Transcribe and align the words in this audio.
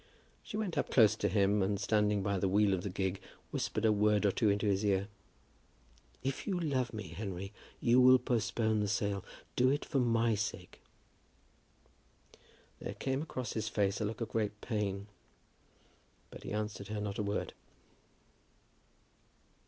She 0.41 0.57
went 0.57 0.79
up 0.79 0.89
close 0.89 1.15
to 1.17 1.27
him, 1.27 1.61
and, 1.61 1.79
standing 1.79 2.23
by 2.23 2.39
the 2.39 2.47
wheel 2.49 2.73
of 2.73 2.81
the 2.81 2.89
gig, 2.89 3.21
whispered 3.51 3.85
a 3.85 3.91
word 3.91 4.25
or 4.25 4.31
two 4.31 4.49
into 4.49 4.65
his 4.65 4.83
ear. 4.83 5.09
"If 6.23 6.47
you 6.47 6.59
love 6.59 6.91
me, 6.91 7.09
Henry, 7.09 7.53
you 7.79 8.01
will 8.01 8.17
postpone 8.17 8.79
the 8.79 8.87
sale. 8.87 9.23
Do 9.55 9.69
it 9.69 9.85
for 9.85 9.99
my 9.99 10.33
sake." 10.33 10.81
There 12.79 12.95
came 12.95 13.21
across 13.21 13.53
his 13.53 13.69
face 13.69 14.01
a 14.01 14.05
look 14.05 14.21
of 14.21 14.29
great 14.29 14.59
pain, 14.59 15.05
but 16.31 16.41
he 16.41 16.51
answered 16.51 16.87
her 16.87 16.99
not 16.99 17.19
a 17.19 17.21
word. 17.21 17.53